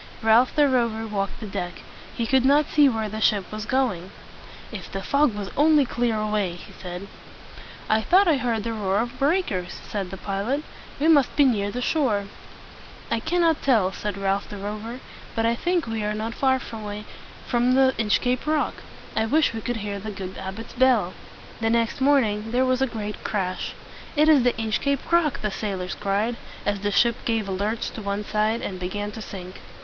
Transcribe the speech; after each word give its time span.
Ralph 0.23 0.55
the 0.55 0.67
Rover 0.67 1.05
walked 1.05 1.39
the 1.39 1.45
deck. 1.45 1.73
He 2.15 2.25
could 2.25 2.43
not 2.43 2.65
see 2.67 2.89
where 2.89 3.07
the 3.07 3.21
ship 3.21 3.51
was 3.51 3.67
going. 3.67 4.09
"If 4.71 4.91
the 4.91 5.03
fog 5.03 5.35
would 5.35 5.51
only 5.55 5.85
clear 5.85 6.19
away!" 6.19 6.53
he 6.55 6.73
said. 6.73 7.05
"I 7.87 8.01
thought 8.01 8.27
I 8.27 8.37
heard 8.37 8.63
the 8.63 8.73
roar 8.73 8.97
of 8.97 9.19
breakers," 9.19 9.79
said 9.87 10.09
the 10.09 10.17
pilot. 10.17 10.63
"We 10.99 11.07
must 11.07 11.35
be 11.35 11.45
near 11.45 11.69
the 11.69 11.83
shore." 11.83 12.25
"I 13.11 13.19
cannot 13.19 13.61
tell," 13.61 13.91
said 13.91 14.17
Ralph 14.17 14.49
the 14.49 14.57
Rover; 14.57 15.01
"but 15.35 15.45
I 15.45 15.53
think 15.53 15.85
we 15.85 16.03
are 16.03 16.15
not 16.15 16.33
far 16.33 16.57
from 16.57 16.85
the 17.75 17.93
Inchcape 17.99 18.47
Rock. 18.47 18.73
I 19.15 19.27
wish 19.27 19.53
we 19.53 19.61
could 19.61 19.77
hear 19.85 19.99
the 19.99 20.09
good 20.09 20.35
abbot's 20.35 20.73
bell." 20.73 21.13
The 21.59 21.69
next 21.69 22.01
moment 22.01 22.51
there 22.53 22.65
was 22.65 22.81
a 22.81 22.87
great 22.87 23.23
crash. 23.23 23.75
"It 24.15 24.27
is 24.27 24.41
the 24.41 24.53
Inchcape 24.57 25.11
Rock!" 25.11 25.41
the 25.43 25.51
sailors 25.51 25.93
cried, 25.93 26.37
as 26.65 26.79
the 26.79 26.89
ship 26.89 27.17
gave 27.23 27.47
a 27.47 27.51
lurch 27.51 27.91
to 27.91 28.01
one 28.01 28.23
side, 28.25 28.63
and 28.63 28.79
began 28.79 29.11
to 29.11 29.21
sink. 29.21 29.61